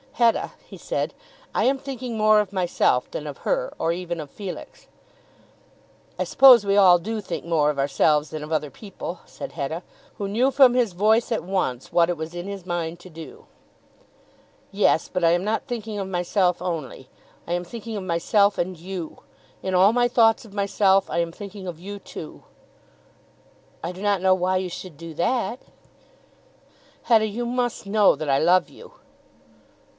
"Hetta," 0.13 0.51
he 0.65 0.77
said, 0.77 1.13
"I 1.53 1.63
am 1.65 1.77
thinking 1.79 2.15
more 2.17 2.39
of 2.39 2.53
myself 2.53 3.09
than 3.09 3.25
of 3.25 3.39
her, 3.39 3.73
or 3.79 3.91
even 3.91 4.19
of 4.19 4.29
Felix." 4.29 4.87
"I 6.17 6.25
suppose 6.25 6.65
we 6.65 6.75
all 6.75 6.99
do 6.99 7.21
think 7.21 7.45
more 7.45 7.69
of 7.71 7.79
ourselves 7.79 8.29
than 8.29 8.43
of 8.43 8.51
other 8.51 8.69
people," 8.69 9.19
said 9.25 9.53
Hetta, 9.53 9.81
who 10.19 10.27
knew 10.27 10.51
from 10.51 10.73
his 10.73 10.93
voice 10.93 11.31
at 11.31 11.43
once 11.43 11.91
what 11.91 12.09
it 12.09 12.17
was 12.17 12.35
in 12.35 12.47
his 12.47 12.67
mind 12.67 12.99
to 12.99 13.09
do. 13.09 13.45
"Yes; 14.71 15.09
but 15.11 15.23
I 15.23 15.31
am 15.31 15.43
not 15.43 15.65
thinking 15.67 15.97
of 15.97 16.07
myself 16.07 16.61
only. 16.61 17.09
I 17.47 17.53
am 17.53 17.63
thinking 17.63 17.95
of 17.97 18.03
myself, 18.03 18.57
and 18.59 18.77
you. 18.77 19.21
In 19.63 19.73
all 19.73 19.93
my 19.93 20.07
thoughts 20.07 20.45
of 20.45 20.53
myself 20.53 21.09
I 21.09 21.17
am 21.19 21.31
thinking 21.31 21.67
of 21.67 21.79
you 21.79 21.97
too." 21.97 22.43
"I 23.83 23.91
do 23.91 24.01
not 24.03 24.21
know 24.21 24.35
why 24.35 24.57
you 24.57 24.69
should 24.69 24.97
do 24.97 25.13
that." 25.15 25.59
"Hetta, 27.03 27.27
you 27.27 27.45
must 27.45 27.85
know 27.87 28.15
that 28.15 28.29
I 28.29 28.37
love 28.37 28.69
you." 28.69 28.93